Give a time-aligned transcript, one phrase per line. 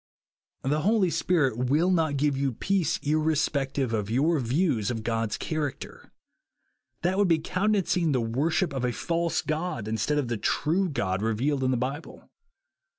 [0.63, 5.37] The Holy Spirit will not give you peace irre spective of your views of God's
[5.37, 6.11] character.
[7.03, 11.21] hat would be countenancing the worship of a false god instead of the true God
[11.21, 12.27] re» vealed in the Bible.